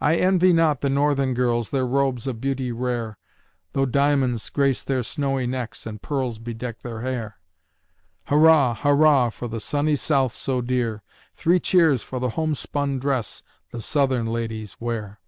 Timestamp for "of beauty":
2.26-2.72